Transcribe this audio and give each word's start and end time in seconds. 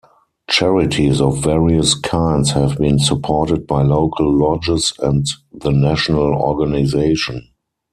Charities 0.49 1.21
of 1.21 1.43
various 1.43 1.93
kinds 1.93 2.53
have 2.53 2.79
been 2.79 2.97
supported 2.97 3.67
by 3.67 3.83
local 3.83 4.35
lodges 4.35 4.93
and 4.99 5.27
the 5.53 5.69
national 5.71 6.33
organization. 6.41 7.51